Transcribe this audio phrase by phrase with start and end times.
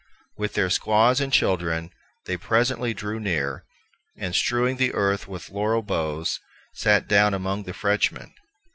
[0.35, 1.91] With their squaws and children,
[2.25, 3.65] they presently drew near,
[4.17, 6.39] and, strewing the earth with laurel boughs,
[6.73, 8.33] sat down among the Frenchmen.